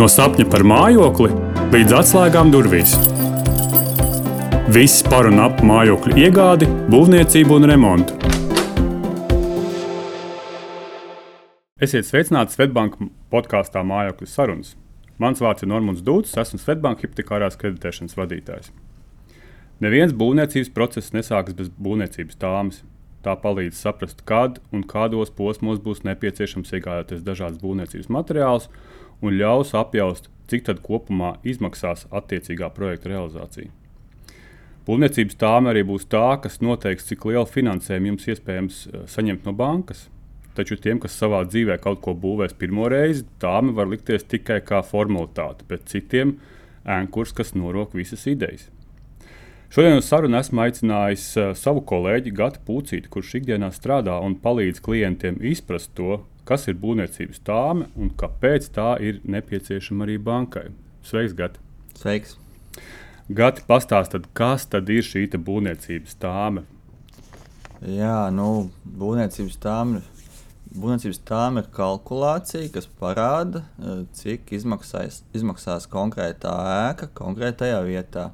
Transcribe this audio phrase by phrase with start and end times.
[0.00, 1.26] No sapņa par mājokli
[1.74, 2.94] līdz atslēgām durvīs.
[4.72, 8.14] Viss par un ap mājokļu iegādi, būvniecību un remontu.
[11.84, 14.70] Esiet sveicināti Svetbanka podkāstā Mājokļu sarunas.
[15.20, 18.70] Mans vārds ir Normons Dūts, esmu Svetbanka hipotekārās kreditēšanas vadītājs.
[19.84, 22.80] Neviens būvniecības process nesākas bez būvniecības tāmas.
[23.20, 28.70] Tā palīdz saprast, kad un kādos posmos būs nepieciešams iegādāties dažādas būvniecības materiālus
[29.20, 33.70] un ļaus apjaust, cik tad kopumā izmaksās attiecīgā projekta realizācija.
[34.88, 39.54] Būvniecības tāma arī būs tā, kas noteiks, cik lielu finansējumu jums iespējams eh, saņemt no
[39.54, 40.08] bankas.
[40.56, 44.80] Taču tiem, kas savā dzīvē kaut ko būvēs pirmo reizi, tāma var likties tikai kā
[44.82, 46.34] formalitāte, bet citiem
[46.82, 48.66] ēnkurs, kas norok visas idejas.
[49.70, 54.82] Šodien uz sarunu esmu aicinājis uh, savu kolēģi Gatu Pūcīti, kurš ikdienā strādā un palīdz
[54.82, 60.70] klientiem izprast to, kas ir būvniecības tāme un kāpēc tā ir nepieciešama arī bankai.
[61.06, 61.62] Sveiks, Gati!
[61.94, 62.34] Sveiks!
[63.30, 66.64] Gati, pastāstiet, kas tad ir šī būvniecības tāme?
[67.86, 70.02] Jā, nu, būvniecības tāme.
[70.70, 76.52] Būvniecības tāma ir kalkulācija, kas parāda, eh, cik izmaksās, izmaksās konkrētā
[76.90, 78.30] ēka konkrētajā vietā.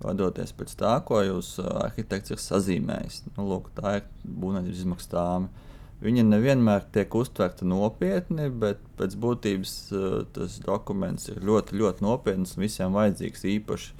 [0.00, 3.22] Vadoties pēc tā, ko jūs eh, arhitekts ir sazīmējis.
[3.36, 5.68] Nu, lūk, tā ir būvniecības izmaksu tāma.
[6.00, 12.56] Viņa nevienmēr tiek uztverta nopietni, bet pēc būtības uh, tas dokuments ir ļoti, ļoti nopietns
[12.56, 13.92] un visiem vajadzīgs īpaši,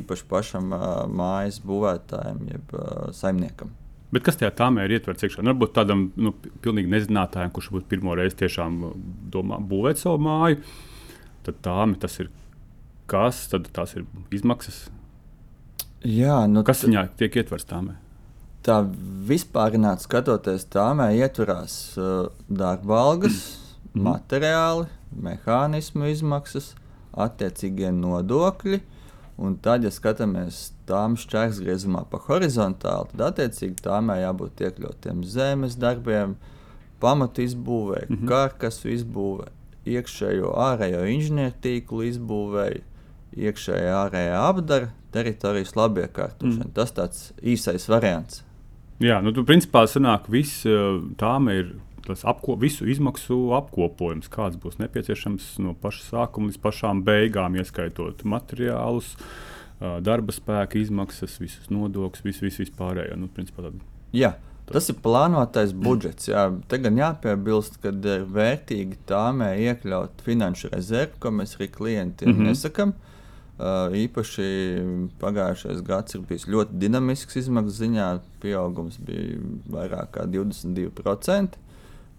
[0.00, 3.70] īpaši pašam uh, mājas būvētājam, jeb uh, saimniekam.
[4.14, 5.42] Bet kas tajā tāmē ir ietverts iekšā?
[5.42, 8.82] Nu, varbūt tādam nu, pilnīgi nezinātājam, kurš būtu pirmo reizi tiešām
[9.34, 10.60] domā būvēt savu māju,
[11.46, 12.30] tad tāmi tas ir
[13.10, 14.84] kas, tad tās ir izmaksas.
[16.04, 17.96] Jā, nu, kas viņā tiek ietverts tāmē?
[18.64, 18.80] Tā
[19.28, 23.42] vispārināti skatoties, tā mēs ietverās uh, darba algas,
[23.92, 24.02] mm.
[24.08, 24.88] materiāli,
[25.24, 26.72] mehānismu izmaksas,
[27.12, 28.80] attiecīgie nodokļi.
[29.44, 36.36] Un tad, ja skatāmies tām šķērsgriezumā pa horizontāli, tad attiecīgi tām jābūt iekļautiem zemes darbiem,
[37.02, 38.28] pamatu izbūvēja, mm -hmm.
[38.30, 39.50] karkasu izbūvēja,
[39.96, 42.84] iekšējo ārējo inženiertīklu izbūvēja,
[43.34, 46.68] iekšējā ārējā apdara, teritorijas labiekārtošana.
[46.68, 46.74] Mm.
[46.78, 48.43] Tas tāds īsais variants.
[49.02, 51.74] Jā, nu, tu principā sanāk, viss eh, tām ir
[52.04, 58.22] tas apko, visu izmaksu apkopojums, kāds būs nepieciešams no paša sākuma līdz pašām beigām, ieskaitot
[58.28, 63.18] materiālus, eh, darba spēka izmaksas, visus nodokļus, visu, visu vispārējo.
[63.18, 63.80] Nu, principā, tad,
[64.14, 64.34] jā.
[64.64, 66.30] Tas ir plānotais budžets.
[66.30, 66.46] Jā.
[66.70, 72.38] Te gan jāpiebilst, ka ir vērtīgi tāmē iekļaut finanšu rezervi, ko mēs arī klientiem mm
[72.38, 72.48] -hmm.
[72.48, 72.94] nesakām.
[73.54, 74.46] Īpaši
[75.20, 78.08] pagājušais gads ir bijis ļoti dinamisks izmaksu ziņā.
[78.42, 79.38] Pieaugums bija
[79.70, 81.60] vairāk kā 22%.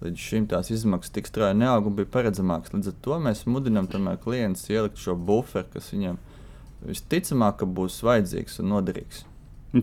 [0.05, 2.71] Līdz šim tās izmaksas tik strauji neauga un bija paredzamākas.
[2.75, 3.89] Līdz ar to mēs mudinām
[4.23, 6.19] klientus ielikt šo buferu, kas viņam
[6.85, 9.25] visticamāk būs vajadzīgs un noderīgs.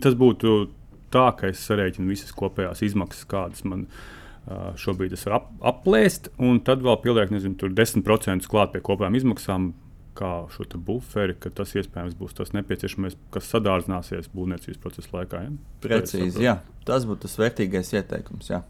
[0.01, 0.71] Tas būtu
[1.13, 6.61] tā, ka es sarēķinu visas kopējās izmaksas, kādas man uh, šobrīd ir ap, aplēst, un
[6.65, 9.73] tad vēl pieliek nezinu, 10% klāt pie kopējām izmaksām
[10.17, 15.43] kā šo buferi, ka tas iespējams būs tas nepieciešamais, kas sadārdzināsies būvniecības procesa laikā.
[15.47, 15.55] Ja?
[15.83, 16.59] Precīzi, jā.
[16.87, 18.51] Tas būtu tas vērtīgais ieteikums.
[18.53, 18.63] Jā.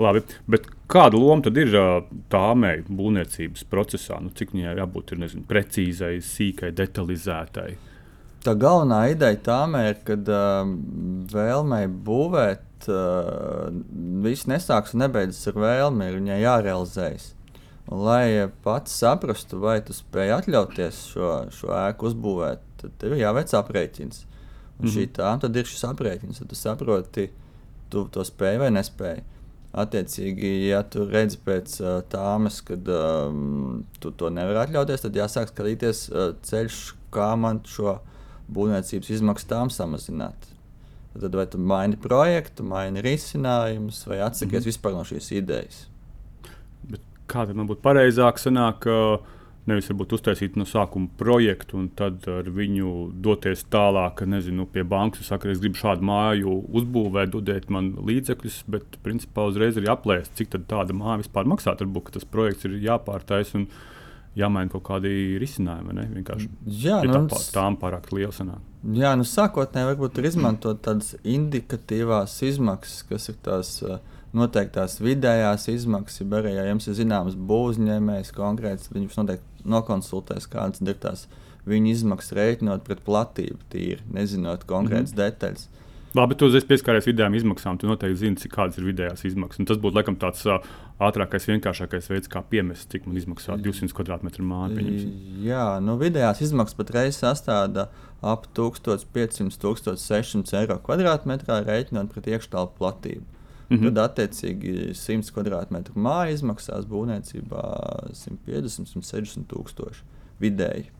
[0.00, 0.20] Labi,
[0.50, 1.72] bet kāda loma tad ir
[2.32, 4.18] tāmei būvniecības procesā?
[4.20, 7.70] Nu, cik viņai jābūt ir, nezinu, precīzai, sīkai, detalizētai?
[8.42, 10.72] Tā galvenā ideja tam ir, ka uh,
[11.32, 13.70] vēlmei būvēt, uh,
[14.24, 17.28] viss nesāks un nebeidzas ar vēlmi, ir viņai jārealizējas.
[17.30, 17.41] Un,
[17.98, 23.52] lai pats saprastu, vai tu spēj atļauties šo, šo ēku uzbūvēt, tad tev ir jāveic
[23.58, 24.24] aprēķins.
[24.78, 24.94] Un mm -hmm.
[24.94, 27.30] šī tā tad ir šis aprēķins, tad tu saproti,
[27.90, 29.22] tu to spēj vai nespēj.
[29.72, 35.48] Attiecīgi, ja tu redzi pēc uh, tāmas, ka um, tu to nevari atļauties, tad jāsāk
[35.48, 38.00] skatīties uh, ceļš, kā man šo
[38.52, 40.50] būvniecības izmaksu tām samazināt.
[41.20, 44.66] Tad vai tu maini projektu, maini risinājumus, vai atsakies mm -hmm.
[44.66, 45.86] vispār no šīs idejas
[46.90, 48.86] kā tad man būtu pareizāk sanāk,
[49.70, 55.28] nevis varbūt uztaisīt no sākuma projektu un tad ar viņu doties tālāk, nezinu, pie bankas.
[55.30, 60.56] Saka, es gribu šādu māju uzbūvēt, dodiet man līdzekļus, bet principā uzreiz arī aplēst, cik
[60.70, 61.76] tāda māja vispār maksā.
[61.78, 63.68] Varbūt tas projekts ir jāpārtaisa un
[64.38, 65.94] jāmaina kaut kādi risinājumi.
[65.98, 66.08] Ne?
[66.16, 68.62] Vienkārši jā, ja nu, tā, tām pārāk liela sanāk.
[68.98, 73.76] Jā, nu sākotnēji varbūt ir izmantot tādas indikatīvās izmaksas, kas ir tās.
[73.86, 74.02] Uh,
[74.36, 80.48] noteiktās vidējās izmaksas, ja arī ja jums ir zināms būvniecības konkrēts, tad viņš noteikti nokonsultēs,
[80.52, 81.26] kādas ir tās
[81.68, 85.24] viņa izmaksas rēķinot pret platību, tīri nezinot konkrētas mm -hmm.
[85.24, 85.68] detaļas.
[86.12, 87.78] Labi, tu esi pieskāries vidējām izmaksām.
[87.80, 89.62] Tu noteikti zini, cik kādas ir vidējās izmaksas.
[89.62, 90.58] Un tas būtu laikam tāds uh,
[91.00, 95.08] ātrākais, vienkāršākais veids, kā piemest, cik man izmaksā 200 km māju.
[95.40, 97.88] Jā, nu, vidējās izmaksas patreiz sastāvda
[98.20, 103.24] ap 1500, 1600 eiro kvadrātmetrā, rēķinot pret iekštelpu platību.
[103.68, 103.94] Mm -hmm.
[103.94, 107.62] Tad, attiecīgi, 100 km māja izmaksās būvniecībā
[108.12, 110.02] 150, 160 tūkstoši
[110.40, 110.90] vidēji.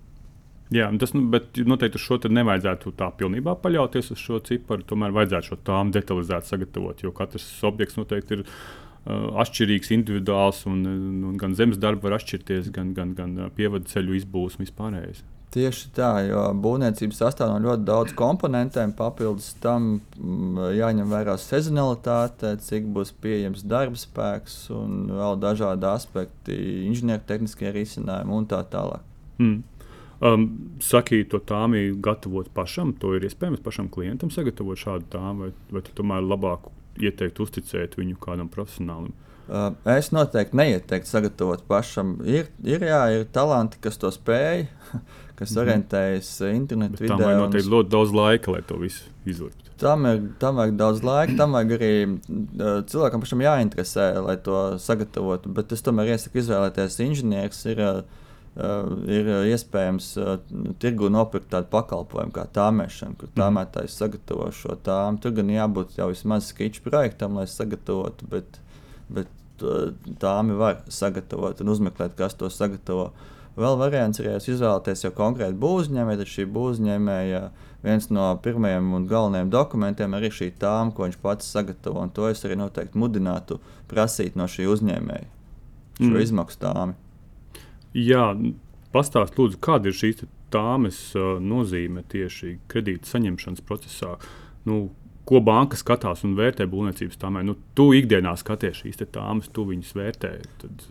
[0.73, 4.83] Jā, tas, nu, bet noteikti uz šo nevajadzētu tā pilnībā paļauties uz šo ciparu.
[4.89, 10.87] Tomēr vajadzētu šo tām detalizēt sagatavot, jo katrs objekts noteikti ir uh, atšķirīgs, individuāls, un,
[11.29, 15.25] un gan zemes darbi var atšķirties, gan, gan, gan pievadu ceļu izbūves un vispārējais.
[15.53, 18.95] Tieši tā, jo būvniecība sastāv no ļoti daudz komponentiem.
[18.97, 26.57] Papildus tam mm, jāņem vērā sezonalitāte, cik būs pieejams darba spēks un vēl dažādi aspekti,
[26.87, 29.05] inženiertehniskie risinājumi un tā tālāk.
[29.43, 29.59] Mm.
[30.23, 30.47] Um,
[30.81, 35.85] Saki, to tāmī gatavot pašam, to ir iespējams pašam klientam sagatavot šādu tāmu, vai, vai
[35.85, 36.71] tu tomēr labāk
[37.03, 39.13] ieteiktu uzticēt viņu kādam profesionālim?
[39.13, 39.32] Uh,
[39.97, 42.17] es noteikti neieteiktu sagatavot pašam.
[42.29, 44.67] Ir, ir, jā, ir talanti, kas to spēj,
[45.39, 45.61] kas mm -hmm.
[45.65, 47.09] orientējas internetā.
[47.09, 49.63] Tam vajag noteikti ļoti daudz laika, lai to visu izliktu.
[49.83, 51.95] Tam, ir, tam vajag daudz laika, tam vajag arī
[52.87, 55.49] cilvēkam pašam jāinteresē, lai to sagatavotu.
[55.49, 57.65] Bet es tomēr iesaku izvēlēties inženieris.
[57.67, 58.05] Ir,
[59.09, 60.35] ir iespējams uh,
[60.79, 63.39] tirgu nopirkt tādu pakalpojumu kā tāmēšana, kur mhm.
[63.41, 65.19] tāmētājs sagatavo šo tāmu.
[65.25, 68.62] Tur gan jābūt jau vismaz sketču projektam, lai sagatavotu, bet,
[69.17, 69.93] bet uh,
[70.23, 73.11] tāmi var sagatavot un uzmeklēt, kas to sagatavo.
[73.53, 77.43] Vēl variants ir, ja izvēlaties jau konkrēti būvniecību, tad šī būvniecība
[77.83, 82.07] viens no pirmajiem un galvenajiem dokumentiem ir šī tāma, ko viņš pats sagatavo.
[82.17, 83.59] To es arī noteikti mudinātu
[83.91, 85.29] prasīt no šī uzņēmēja
[85.99, 86.23] šo mm.
[86.23, 86.97] izmaksu tāmu.
[87.93, 88.31] Jā,
[88.95, 94.17] pastāst, lūdzu, kāda ir šīs tāmas uh, nozīme tieši kredīta saņemšanas procesā?
[94.69, 94.87] Nu,
[95.29, 97.45] ko banka skatās un vērtē būvniecības tāmē?
[97.47, 100.33] Nu, tu ikdienā skaties šīs tāmas, tu viņus vērtē.
[100.63, 100.87] Tad...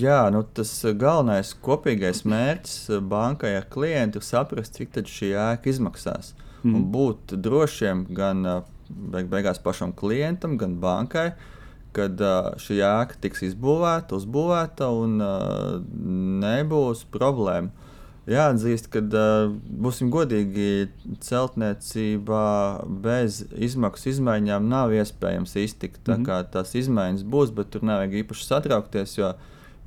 [0.00, 6.32] Jā, nu, tas galvenais kopīgais mērķis bankai ar klientu ir saprast, cik šī ēka izmaksās.
[6.62, 6.76] Mm.
[6.76, 8.44] Un būt drošiem gan
[8.90, 11.30] beig beigās pašam klientam, gan bankai,
[11.96, 12.20] kad
[12.62, 15.20] šī ēka tiks izbūvēta, uzbūvēta un
[16.40, 17.79] nebūs problēma.
[18.30, 19.52] Jāatzīst, ka, uh,
[19.84, 20.88] būsim godīgi,
[21.26, 22.44] celtniecībā
[23.04, 26.02] bez izmaksu izmaiņām nav iespējams iztikt.
[26.06, 26.50] Mm -hmm.
[26.52, 29.32] Tās izmaiņas būs, bet tur nevajag īpaši satraukties, jo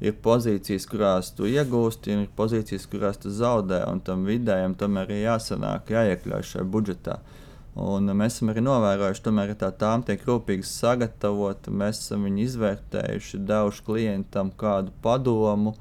[0.01, 3.85] ir pozīcijas, kurās tu iegūsti, un ir pozīcijas, kurās tu zaudē.
[3.91, 7.13] Un tam vidējam tomēr ir jāsanāk, jāiekļauj šajā budžetā.
[7.13, 7.39] Uh,
[7.73, 11.71] Un mēs esam arī novērojuši, tomēr, tā tām tiek rūpīgi sagatavota.
[11.73, 15.73] Mēs esam viņu izvērtējuši, devuši klientam kādu padomu.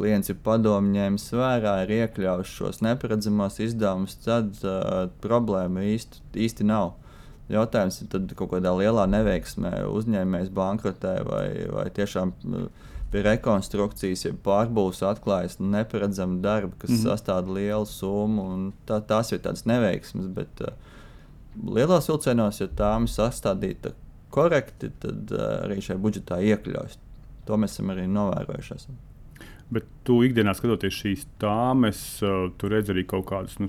[0.00, 6.64] Klients ir padomu ņēmis vērā, ir iekļāvis šos neparedzamos izdevumus, tad uh, problēma īsti, īsti
[6.64, 6.94] nav.
[7.52, 12.32] Jautājums ir, tad kaut kādā lielā neveiksmē uzņēmējs bankrotē vai, vai tiešām
[13.10, 17.10] pie rekonstrukcijas, ja pārbūves atklājas neparedzama darba, kas mm -hmm.
[17.10, 18.72] sastāv lielu summu.
[18.88, 20.32] Tā, tās ir tādas neveiksmes.
[20.32, 20.72] Bet, uh,
[21.76, 23.92] lielos vilcienos, ja tām ir sastādīta
[24.30, 26.98] korekti, tad uh, arī šajā budžetā iekļaujas.
[27.44, 28.74] To mēs esam arī novērojuši.
[28.80, 29.09] Esam.
[29.70, 33.68] Bet tu ikdienā skatoties šīs tāmes, uh, tu redz arī kaut kādus nu,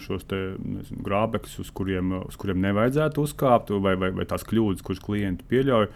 [1.06, 5.92] grābekļus, uz, kuriem, uz kuriem nevajadzētu uzkāpt, vai, vai, vai tās kļūdas, kuras klienti pieļauj.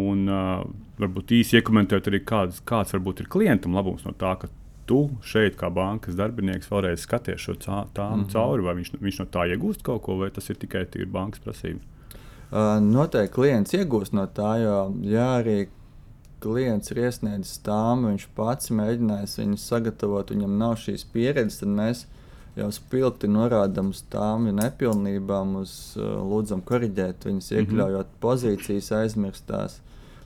[0.00, 0.64] Un uh,
[0.96, 4.48] varbūt īsi iekomentēt arī, kāds, kāds varbūt ir klientam labums no tā, ka
[4.88, 8.32] tu šeit, kā bankas darbinieks, vēlreiz skaties šo tādu mm -hmm.
[8.32, 11.80] cauri, vai viņš, viņš no tā iegūst kaut ko, vai tas ir tikai bankas prasība?
[12.52, 15.68] Uh, noteikti klients iegūst no tā, jo ja arī
[16.44, 22.04] klients ir iesniedzis tām, viņš pats mēģinājis viņu sagatavot, viņam nav šīs pieredzes, tad mēs
[22.54, 27.62] jau spilgti norādām uz tām nepilnībām, uz uh, lūdzam korrigēt viņas, mhm.
[27.62, 28.20] iekļaujot mm -hmm.
[28.26, 29.80] pozīcijas, aizmirstās.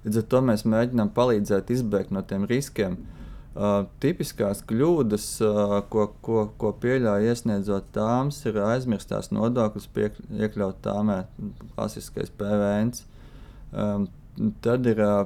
[0.04, 2.98] Līdz ar to mēs mēģinām palīdzēt izbēgt no tiem riskiem.
[3.58, 9.88] Uh, tipiskās kļūdas, uh, ko, ko, ko pieļauj iesniedzot tāmas, ir aizmirstās nodokļus,
[10.38, 11.24] iekļaut tāmē
[11.74, 12.92] klasiskais PVN.
[13.72, 14.06] Um,
[14.64, 15.20] tad ir uh,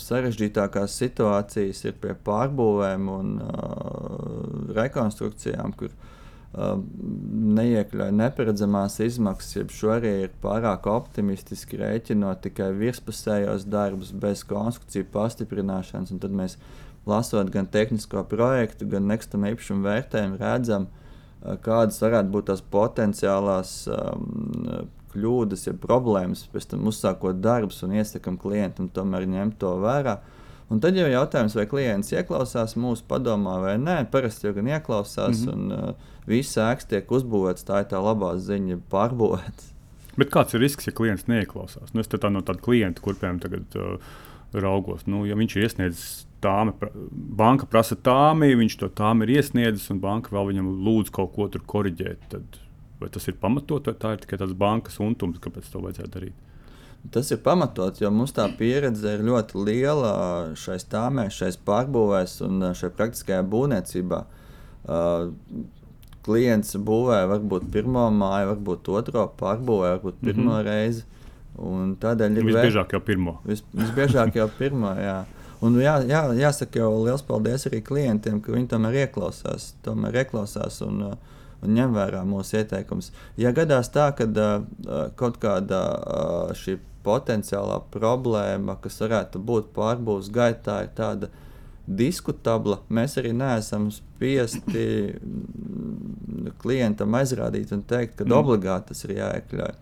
[0.00, 6.76] sarežģītākās situācijas ir pie pārbūvēm un uh, rekonstrukcijām, kur uh,
[7.58, 15.10] neiekļauj neparedzamās izmaksas, jeb šo arī ir pārāk optimistiski rēķinot tikai virspusējos darbus bez konstrukciju
[15.14, 16.14] pastiprināšanas.
[16.22, 16.58] Tad mēs
[17.08, 20.88] lasot gan tehnisko projektu, gan nekustamā īpašuma vērtējumu, redzam,
[21.64, 24.88] kādas varētu būt tās potenciālās um,
[25.18, 30.18] kļūdas, ja problēmas, pēc tam uzsākot darbus un iesakām klientam tomēr ņemt to vērā.
[30.68, 34.02] Un tad jau ir jautājums, vai klients ieklausās mūsu padomā vai nē.
[34.12, 35.54] Parasti jau gan ieklausās, mm -hmm.
[35.54, 37.64] un uh, viss ēks tiek uzbūvēts.
[37.64, 39.72] Tā ir tā labā ziņa, pārbūvēts.
[40.18, 41.94] Bet kāds ir risks, ja klients neieklausās?
[41.94, 43.96] Nu, es tā no tāda klienta, kuriem tagad uh,
[44.52, 46.72] raugos, nu, ja viņš ir iesniedzis tāmi,
[47.38, 51.48] banka prasa tāmi, viņš to tāmi ir iesniedzis, un banka vēl viņam lūdz kaut ko
[51.48, 52.18] tur korrigēt.
[52.28, 52.58] Tad
[53.00, 56.44] vai tas ir pamatot, vai tā ir tikai tāds bankas untums, kāpēc to vajadzētu darīt?
[57.14, 60.12] Tas ir pamatots, jo mums tā pieredze ir ļoti liela
[60.58, 64.18] šai stāvēs, šai pārbūvēs un šai praktiskajā būvniecībā.
[64.88, 65.30] Uh,
[66.28, 70.66] klients būvē varbūt pirmo māju, varbūt otro pārbūvē, varbūt pirmo mm -hmm.
[70.66, 71.04] reizi.
[72.02, 73.38] Tādēļ ir visbiežāk jau pirmo.
[73.44, 75.24] Vis, visbiežāk jau pirmo, jā.
[75.60, 80.82] Un jā, jā, jāsaka jau liels paldies arī klientiem, ka viņi tomēr ieklausās, tomēr ieklausās
[80.86, 81.16] un,
[81.62, 83.10] un ņem vērā mūsu ieteikumus.
[83.40, 90.30] Ja gadās tā, ka uh, kaut kāda uh, šī potenciālā problēma, kas varētu būt pārbūves
[90.34, 91.30] gaitā, ir tāda
[91.88, 92.82] diskutabla.
[92.92, 94.84] Mēs arī neesam spiesti
[95.16, 98.36] mm, klientam aizrādīt un teikt, ka mm.
[98.36, 99.78] obligāti tas ir jāiekļauj.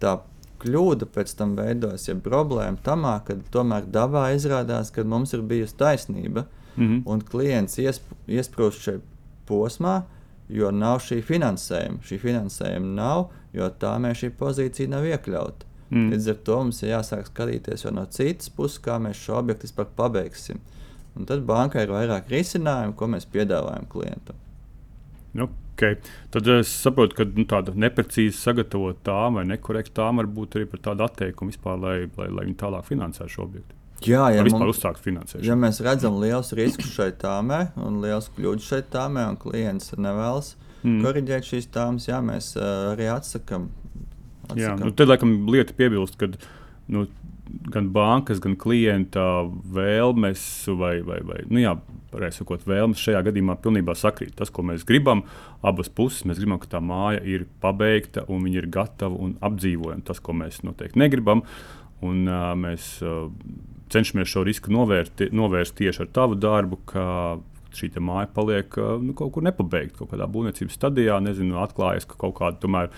[0.00, 0.16] Tā
[0.62, 5.76] kļūda pēc tam veidojas, ja problēma tamā, ka tomēr dabā izrādās, ka mums ir bijusi
[5.76, 6.46] taisnība
[6.76, 7.02] mm -hmm.
[7.04, 9.00] un klients iesp iesprūst šajā
[9.46, 10.02] posmā,
[10.48, 12.02] jo nav šī finansējuma.
[12.06, 15.66] Šī finansējuma nav, jo tā mēs šī pozīcija nav iekļauta.
[15.90, 16.08] Mm.
[16.12, 19.90] Līdz ar to mums ir jāsāk skatīties no citas puses, kā mēs šo objektu vispār
[19.98, 20.58] pabeigsim.
[21.16, 24.42] Un tad bankai ir vairāk risinājumu, ko mēs piedāvājam klientam.
[25.76, 25.98] Okay.
[26.32, 30.68] Tad es saprotu, ka nu, tāda neprecīzi sagatavota tām vai nekorekta tām var būt arī
[30.72, 33.76] par tādu atteikumu vispār, lai, lai, lai viņi tālāk finansētu šo objektu.
[34.04, 34.42] Jā, ja,
[35.00, 35.46] finansēšanu.
[35.46, 40.52] Ja mēs redzam liels riskus šai tāmē un liels kļūdas šai tāmē, un klients nevēlas
[40.82, 41.00] mm.
[41.04, 43.70] korrigēt šīs tāmas, jā, mēs uh, arī atsakām.
[44.56, 46.28] Jā, nu, tad laikam lieta piebilst, ka
[46.92, 47.06] nu,
[47.72, 49.24] gan bankas, gan klienta
[49.74, 50.42] vēlmes,
[50.78, 51.74] vai, vai, vai nu, jā,
[52.34, 54.34] sakot, vēlmes šajā gadījumā pilnībā sakrīt.
[54.38, 55.24] Tas, ko mēs gribam,
[55.66, 60.06] abas puses, mēs gribam, ka tā māja ir pabeigta un viņa ir gatava un apdzīvojama.
[60.06, 61.42] Tas, ko mēs noteikti negribam,
[62.06, 63.26] un uh, mēs uh,
[63.96, 67.06] cenšamies šo risku novērti, novērst tieši ar tavu darbu, ka
[67.76, 71.18] šī māja paliek nu, kaut kur nepabeigta, kaut kādā būvniecības stadijā.
[71.24, 72.90] Nezinu, atklājas, ka kaut kāda tomēr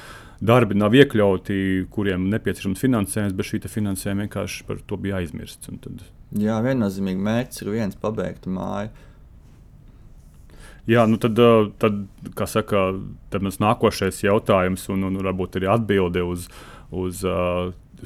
[0.44, 5.70] darbi nav iekļauti, kuriem nepieciešams finansējums, bet šī finansējuma vienkārši par to bija aizmirsts.
[5.82, 6.06] Tad...
[6.38, 8.92] Jā, viennozīmīgi mērķis ir viens pabeigt māju.
[10.88, 11.36] Jā, nu tad,
[11.82, 11.98] tad
[12.48, 12.86] saka,
[13.28, 16.46] tad mums nākošais jautājums, un, un varbūt arī atbilde uz,
[16.88, 17.20] uz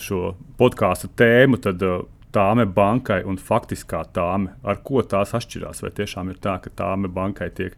[0.03, 1.85] šo podkāstu tēmu, tad
[2.33, 5.83] tāme bankai un faktiskā tāme, ar ko tās atšķirās?
[5.85, 7.77] Vai tiešām ir tā, ka tāme bankai tiek,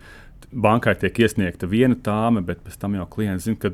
[0.51, 3.73] bankai tiek iesniegta viena tāme, bet pēc tam jau klients zina, ka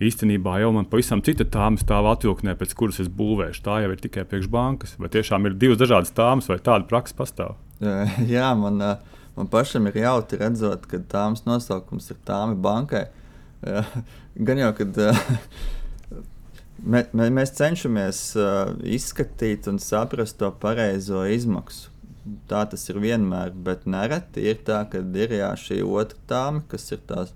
[0.00, 3.64] īstenībā jau man pavisam cita tāma stāv atvilknē, pēc kuras es būvēšu.
[3.66, 4.94] Tā jau ir tikai priekš bankas.
[5.00, 7.58] Vai tiešām ir divas dažādas tāmas, vai tāda praksa pastāv?
[8.34, 8.80] Jā, man,
[9.36, 13.08] man pašam ir jautri redzot, ka tāmas nosaukums ir tāma bankai.
[14.46, 14.96] Gan jau, kad
[16.84, 18.22] mē, mē, mēs cenšamies
[18.98, 21.90] izskatīt un saprast to pareizo izmaksu.
[22.50, 26.90] Tā tas ir vienmēr, bet nereti ir tā, ka ir jā, šī otra tāma, kas
[26.92, 27.32] ir tās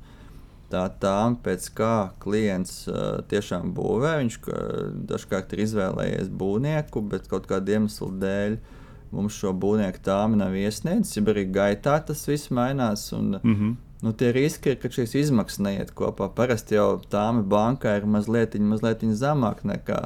[0.74, 4.16] tā tām, pēc kā klients uh, tiešām būvē.
[4.22, 4.38] Viņš
[5.10, 8.58] dažkārt ir izvēlējies būvnieku, bet kaut kāda iemesla dēļ
[9.14, 11.18] mums šo būvnieku tāmu nav iesniedzis.
[11.18, 13.12] Ja arī gaitā tas viss mainās.
[13.14, 13.76] Un, mm -hmm.
[14.04, 16.28] Nu, tie riski ir, ka šīs izmaksas neiet kopā.
[16.37, 20.00] Parasti jau tāma bankā ir mazliet, mazliet zemāk nekā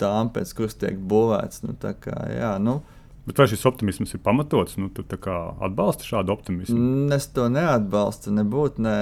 [0.00, 1.64] tām, pēc kuras tiek būvēts.
[1.64, 2.82] Nu, kā, jā, nu,
[3.26, 4.76] Bet vai šis optimisms ir pamatots?
[4.78, 6.76] Nu, tu atbalsti šādu optimismu?
[6.78, 8.84] Mm, es to neatbalstu, nebūtu.
[8.86, 8.94] Ne,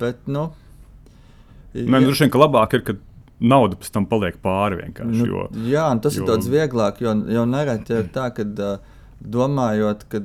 [0.00, 0.48] bet, nu,
[1.74, 2.94] Nē, nu, droši vien, ka labāk ir, ka
[3.42, 5.20] nauda pēc tam paliek pāri vienkārši.
[5.20, 6.22] Nu, jo, jā, un tas jo...
[6.22, 8.46] ir daudz vieglāk, jo, jo nereti ir tā, ka
[9.18, 10.22] domājot, ka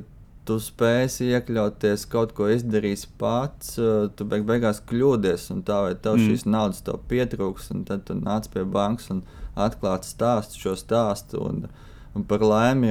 [0.48, 3.76] tu spēsi iekļauties, kaut ko izdarīs pats,
[4.16, 6.26] tu beig beigās kļūdies, un tā vai tev mm.
[6.26, 9.22] šīs naudas tev pietrūks, un tad tu nāc pie bankas un
[9.58, 11.44] atklāt stāstu šo stāstu.
[11.44, 11.70] Un,
[12.10, 12.88] Un par laimi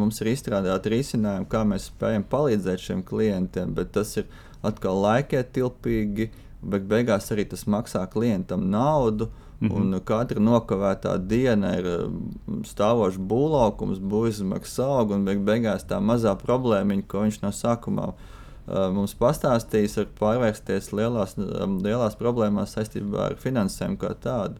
[0.00, 4.30] mums ir izstrādāti risinājumi, kā mēs spējam palīdzēt šiem klientiem, bet tas ir
[4.64, 6.30] atkal laikietilpīgi,
[6.64, 9.28] bet beigās arī tas maksā klientam naudu.
[9.60, 9.76] Mm -hmm.
[9.76, 16.36] Un katra nokavētā diena ir mm, stāvošs būvlaukums, būvizmaksas aug, un beig beigās tā mazā
[16.36, 23.26] problēma, ko viņš no sākuma uh, mums pastāstījis, var pārvērsties lielās, um, lielās problēmās saistībā
[23.30, 24.54] ar finansējumu kā tādu.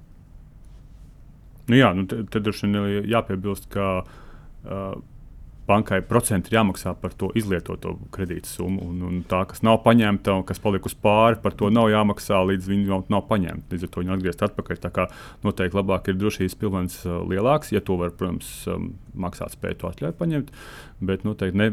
[1.69, 5.03] Nu, jā, nu, te droši vien jāpiebilst, ka uh,
[5.67, 8.87] bankai procenti ir jāmaksā par to izlietoto kredītu summu.
[8.91, 12.71] Un, un tā, kas nav paņemta un kas palikusi pāri, par to nav jāmaksā, līdz
[12.71, 13.69] viņi jau nav paņemti.
[13.75, 14.81] Līdz ar to viņi atgriezt atpakaļ.
[14.85, 15.09] Tā kā
[15.47, 18.93] noteikti labāk ir drošības pilvens uh, lielāks, ja to var, protams, um,
[19.27, 20.57] maksāt spēju to atļauj paņemt,
[21.11, 21.71] bet noteikti ne,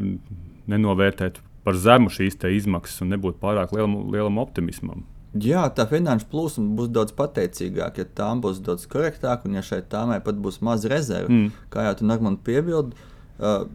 [0.74, 5.06] nenovērtēt par zemu šīs izmaksas un nebūt pārāk lielam, lielam optimismam.
[5.34, 9.80] Jā, tā finanšu plūsma būs daudz pateicīgāka, ja tām būs daudz korektāka, un ja šai
[9.90, 11.64] tāmai pat būs maz rezerve, mm.
[11.74, 13.10] kā jau tu Normāli piebildi.
[13.40, 13.66] Uh,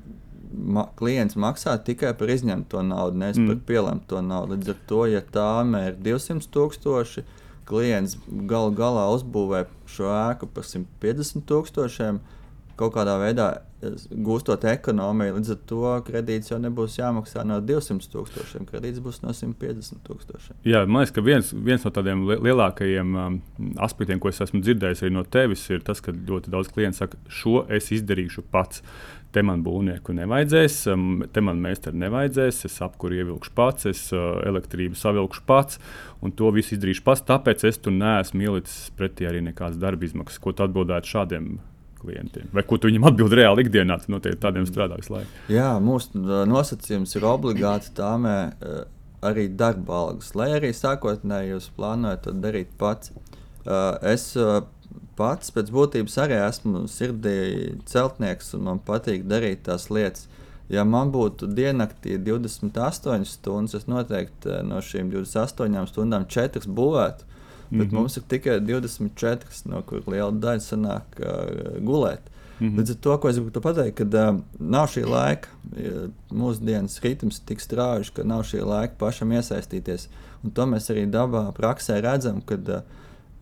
[0.49, 3.51] ma klients maksā tikai par izņemto naudu, nevis mm.
[3.51, 4.57] par pielemto naudu.
[4.57, 5.51] Līdz ar to, ja tā
[5.83, 7.25] ir 200 tūkstoši,
[7.69, 8.17] klients
[8.49, 12.21] galu galā uzbūvē šo ēku par 150 tūkstošiem,
[12.79, 18.65] kaut kādā veidā gūstot ekonomiju, līdz ar to kredīts jau nebūs jāmaksā no 200 tūkstošiem,
[18.67, 20.59] kredīts būs no 150 tūkstošiem.
[20.67, 23.39] Jā, man liekas, ka viens, viens no tādiem lielākajiem um,
[23.87, 27.23] aspektiem, ko es esmu dzirdējis arī no tevis, ir tas, ka ļoti daudz klientu saka,
[27.31, 28.83] šo es izdarīšu pats.
[29.29, 34.41] Te man būvnieku nevajadzēs, um, te man meistari nevajadzēs, es apkuru ievilkšu pats, es uh,
[34.49, 35.79] elektrību savilkšu pats,
[36.25, 37.27] un to visu izdarīšu pats.
[37.29, 40.41] Tāpēc es tur neesmu ielicis pretī arī nekādas darba izmaksas.
[40.41, 41.59] Ko tu atbildētu šādiem
[42.01, 42.49] klientiem?
[42.55, 43.99] Vai ko tu viņam atbild reāli ikdienā?
[44.09, 45.43] Nu, tādiem strādā visu laiku.
[45.53, 48.37] Jā, mūsu nosacījums ir obligāti tāmē
[49.27, 50.35] arī darba algas.
[50.39, 53.13] Lai arī sākotnēji jūs plānojat to darīt pats.
[54.07, 54.31] Es
[55.19, 57.39] pats pēc būtības arī esmu sirdī
[57.91, 60.29] celtnieks un man patīk darīt tās lietas.
[60.69, 67.25] Ja man būtu diennaktī 28 stundas, es noteikti no šīm 28 stundām 4 būvētu.
[67.71, 67.95] Bet mm -hmm.
[68.01, 72.31] mums ir tikai 24, no kuriem liela daļa sanāk uh, gulēt.
[72.61, 72.79] Mm -hmm.
[72.79, 75.49] Līdz ar to, ko es gribu pateikt, ka uh, nav šī laika,
[76.31, 80.09] mūsdienas ritms ir tik strauji, ka nav šī laika pašam iesaistīties.
[80.45, 82.81] Un to mēs arī dabā, praksē redzam, kad uh,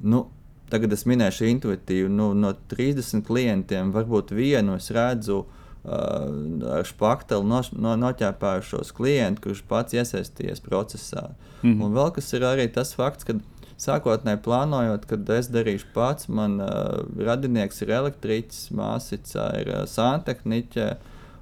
[0.00, 0.26] nu,
[0.68, 5.36] tagad es minēšu intuitīvi, nu, no 30 klientiem varbūt vienu es redzu.
[5.36, 5.46] Uh,
[5.86, 11.28] ar spaktalu no, no, noķēpājušos klientus, kurš pats iesaistījies procesā.
[11.62, 11.84] Mm -hmm.
[11.84, 13.34] Un vēl kas ir arī tas fakts, ka
[13.80, 20.94] Sākotnēji plānojot, kad es darīšu pats, man uh, radinieks ir elektriķis, māsīca ir uh, santehniķe.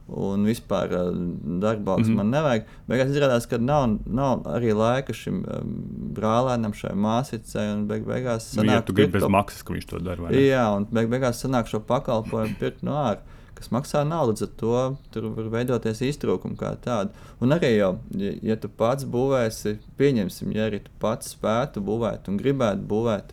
[0.05, 1.07] Un vispār uh,
[1.63, 2.17] darba algas mm -hmm.
[2.17, 2.67] man nevajag.
[2.91, 5.71] Beigās izrādās, ka nav, nav arī laika šim um,
[6.19, 7.87] brālēnam, šai māsīcai.
[7.87, 10.35] Beig, beigās sanāk, nu, ja tu gribi bez maksas, ka viņš to dara.
[10.35, 14.81] Jā, un beig, beigās sanāk šo pakalpojumu pirkt no ārpuses kas maksā naudu, tad to
[15.15, 17.15] tur var veidoties iztrūkumi kā tādi.
[17.43, 22.31] Un arī jau, ja, ja tu pats būvēsi, pieņemsim, ja arī tu pats spētu būvēt
[22.31, 23.33] un gribētu būvēt,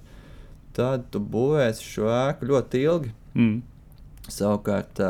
[0.77, 3.13] tad tu būvēsi šo ēku ļoti ilgi.
[3.35, 3.61] Mm.
[4.31, 5.01] Savukārt,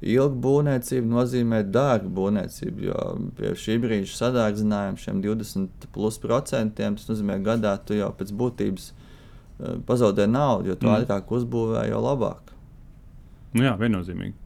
[0.00, 3.04] ilga būvniecība nozīmē dārgu būvniecību, jo
[3.38, 8.92] pie šī brīža sadārdzinājuma šiem 20% tas nozīmē, ka gadā tu jau pēc būtības
[9.86, 11.02] pazaudē naudu, jo tu mm.
[11.02, 12.54] ātrāk uzbūvē, jo labāk.
[13.56, 14.36] Nu jā, viennozīmīgi.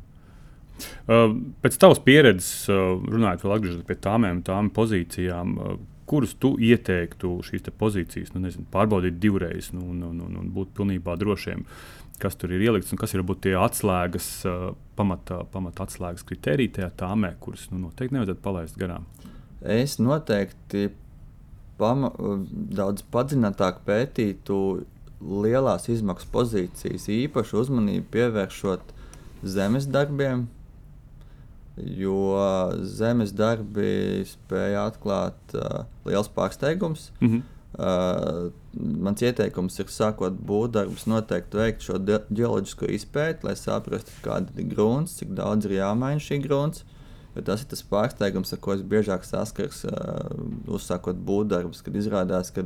[1.04, 5.76] Uh, pēc tavas pieredzes, uh, runājot vēl atgriežoties pie tām, tām pozīcijām, uh,
[6.08, 10.74] kurus tu ieteiktu šīs pozīcijas nu, nezinu, pārbaudīt divreiz nu, un, un, un, un būt
[10.76, 11.64] pilnībā drošiem,
[12.20, 14.28] kas tur ir ielikts un kas ir varbūt tie atslēgas,
[14.98, 19.08] pamata, pamata atslēgas kriteriji tajā tāmē, kurus nu, noteikti nevajadzētu palaist garām.
[19.64, 20.90] Es noteikti
[21.80, 22.12] pama,
[22.76, 24.58] daudz padziļinātāk pētītu
[25.24, 28.92] lielās izmaksu pozīcijas, īpaši uzmanību pievēršot
[29.56, 30.46] zemes darbiem,
[31.76, 32.38] jo
[32.86, 37.10] zemes darbi spēja atklāt uh, liels pārsteigums.
[37.20, 37.42] Mm -hmm.
[37.74, 38.52] Uh,
[39.02, 41.98] mans ieteikums ir, sākot būvdarbus, noteikti veikt šo
[42.30, 46.84] geoloģisko izpēti, lai saprastu, kāda ir grunts, cik daudz ir jāmaina šī grunts.
[47.34, 50.30] Tas ir tas pārsteigums, ar ko es biežāk saskars, uh,
[50.70, 52.62] uzsākot būvdarbus, kad izrādās, ka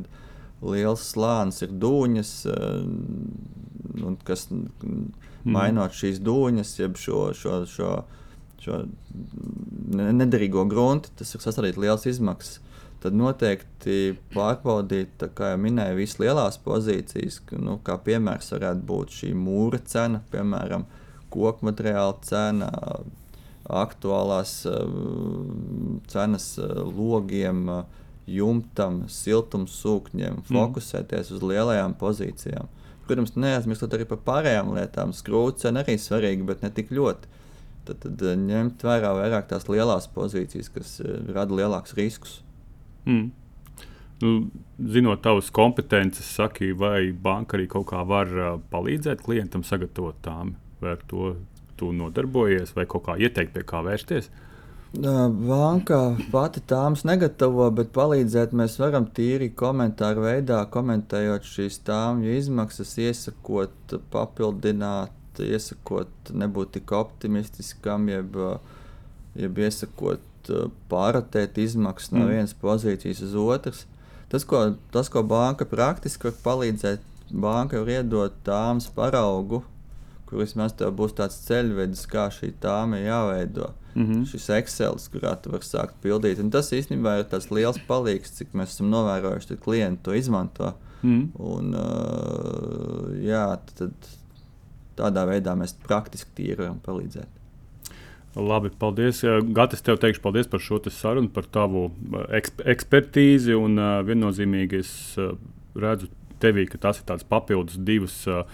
[0.61, 5.09] liels slānis ir dūņas, uh, un kas mm.
[5.45, 8.03] mainot šīs dūņas, jeb šo, šo, šo šo
[8.67, 12.59] nederīgo gruntu, tas ir sastādīt liels izmaksas.
[12.99, 19.31] Tad noteikti pārbaudīt, kā jau minēju, visas lielās pozīcijas, nu, kā piemērs varētu būt šī
[19.39, 20.89] mūra cena, piemēram,
[21.31, 22.73] koku materiāla cena,
[23.69, 24.91] aktuālās uh,
[26.11, 27.69] cenas uh, logiem,
[28.29, 30.49] jumtam, siltumsūkņiem, mm.
[30.51, 32.67] fokusēties uz lielajām pozīcijām.
[33.07, 35.15] Protams, neaizmirstot arī par pārējām lietām.
[35.17, 37.38] Skrūce arī svarīga, bet ne tik ļoti
[37.89, 42.41] tad, tad eh, ņemt vērā vairāk tās lielās pozīcijas, kas eh, rada lielākus riskus.
[43.09, 43.31] Mm.
[44.19, 44.33] Nu,
[44.79, 50.57] zinot tavas kompetences, saki, vai banka arī kaut kā var uh, palīdzēt klientam sagatavot tām,
[50.83, 51.37] vai ar to
[51.79, 54.27] tu nodarbojies, vai kaut kā ieteikt, pie kā vērsties?
[54.89, 56.01] Banka
[56.33, 63.99] pati tāmas negatavo, bet palīdzēt mēs varam tīri komentāru veidā, komentējot šīs tāmju izmaksas, iesakot,
[64.11, 65.13] papildināt
[65.45, 68.37] iesakot, nebūt tik optimistiskam, jeb,
[69.39, 70.53] jeb iesakot
[70.89, 72.35] pārotēt izmaksas no mm.
[72.35, 73.87] vienas pozīcijas uz otras.
[74.29, 79.63] Tas, ko, tas, ko banka praktiski var palīdzēt, banka var iedot tāmas paraugu,
[80.29, 83.73] kur vismaz tev būs tāds ceļvedis, kā šī tāma ir jāveido.
[83.95, 84.27] mm -hmm.
[84.31, 86.41] šis Excel, kurā tu vari sākt pildīt.
[86.41, 90.75] Un tas īstenībā ir tas liels palīgs, cik mēs esam novērojuši, kad klienti to izmanto.
[91.03, 91.33] Mm.
[91.39, 93.93] Un, uh, jā, tad,
[94.99, 97.35] tādā veidā mēs praktiski tīri varam palīdzēt.
[98.39, 99.23] Labi, paldies.
[99.57, 101.89] Gatis, tev teikšu paldies par šo sarunu, par tavu
[102.39, 103.57] eksp ekspertīzi.
[103.57, 105.33] Un uh, viennozīmīgi es uh,
[105.75, 106.11] redzu
[106.43, 108.21] tevī, ka tas ir tāds papildus divas.
[108.29, 108.45] Uh,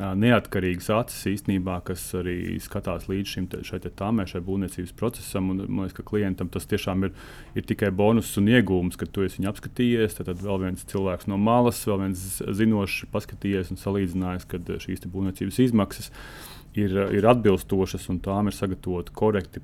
[0.00, 5.50] neatkarīgas acis īstenībā, kas arī skatās līdz šim tādam būvniecības procesam.
[5.52, 7.14] Un, man liekas, ka klientam tas tiešām ir,
[7.58, 10.16] ir tikai bonus un iegūms, ka tu esi viņu apskatījies.
[10.18, 12.24] Tad, tad vēl viens cilvēks no malas, vēl viens
[12.60, 16.10] zinošs, paskatījies un salīdzinājis, ka šīs būvniecības izmaksas
[16.78, 19.62] ir, ir atbilstošas un tām ir sagatavota korekti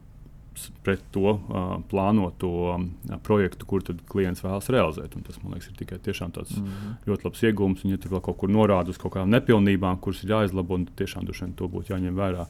[0.86, 5.16] pret to uh, plānoto uh, projektu, kur klients vēlas realizēt.
[5.16, 6.96] Un tas, man liekas, ir tikai tāds mm -hmm.
[7.06, 7.84] ļoti labs iegūms.
[7.84, 10.96] Un, ja tur vēl kaut kur norāda uz kaut kādām nepilnībām, kuras ir jāizlabo, tad
[10.96, 12.46] tiešām vien to būtu jāņem vērā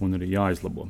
[0.00, 0.88] un arī jāizlabo.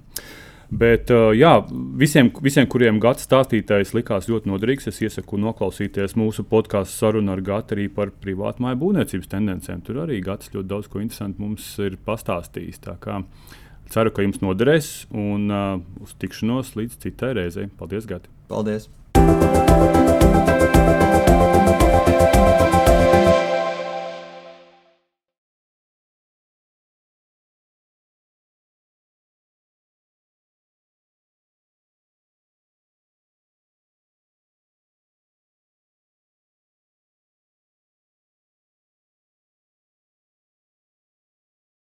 [0.70, 1.52] Bet uh, jā,
[1.94, 7.40] visiem, visiem, kuriem Gata stāstītājs likās ļoti noderīgs, es iesaku noklausīties mūsu podkāstu sarunu ar
[7.40, 9.84] Gatu arī par privātu māju būvniecības tendencēm.
[9.86, 12.82] Tur arī Gatis ļoti daudz ko interesantu mums ir pastāstījis.
[13.92, 17.70] Ceru, ka jums noderēs un uh, uz tikšanos līdz citai reizei.
[17.78, 18.32] Paldies, Gati!
[18.50, 18.90] Paldies!